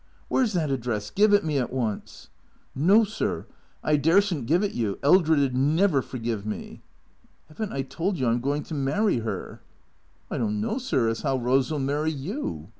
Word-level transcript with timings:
Where 0.29 0.43
's 0.43 0.53
that 0.53 0.71
address? 0.71 1.11
Give 1.11 1.31
it 1.31 1.45
me 1.45 1.59
at 1.59 1.71
once."" 1.71 2.29
iSTo, 2.75 3.05
sir, 3.05 3.45
I 3.83 3.97
darsen't 3.97 4.47
give 4.47 4.63
it 4.63 4.71
vou. 4.73 4.97
Eldred 5.03 5.51
'd 5.51 5.55
never 5.55 6.01
forgive 6.01 6.43
me." 6.43 6.81
"Haven't 7.49 7.71
I 7.71 7.83
told 7.83 8.17
you 8.17 8.25
I'm 8.25 8.41
going 8.41 8.63
to 8.63 8.73
marry 8.73 9.19
her?" 9.19 9.61
44 10.29 10.31
THECEEATORS" 10.31 10.31
I 10.31 10.37
don't 10.39 10.59
know, 10.59 10.77
sir, 10.79 11.07
as 11.07 11.23
'ow 11.23 11.37
Rose 11.37 11.69
'11 11.69 11.85
marry 11.85 12.11
you. 12.11 12.69